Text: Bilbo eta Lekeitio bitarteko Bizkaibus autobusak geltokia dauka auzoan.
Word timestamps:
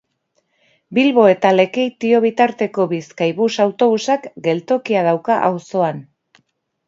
Bilbo 0.97 1.23
eta 1.33 1.49
Lekeitio 1.57 2.21
bitarteko 2.23 2.85
Bizkaibus 2.93 3.51
autobusak 3.65 4.25
geltokia 4.47 5.03
dauka 5.09 5.37
auzoan. 5.51 6.01